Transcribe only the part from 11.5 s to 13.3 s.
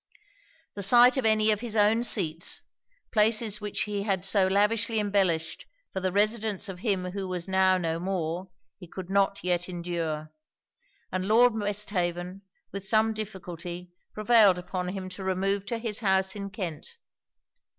Westhaven with some